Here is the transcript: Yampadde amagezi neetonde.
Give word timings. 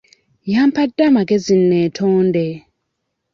Yampadde 0.51 1.01
amagezi 1.09 1.53
neetonde. 1.69 2.45